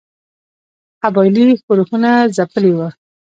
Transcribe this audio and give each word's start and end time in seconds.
قبایلي 1.03 1.45
ښورښونه 1.61 2.11
ځپلي 2.35 2.71
وه. 2.77 2.87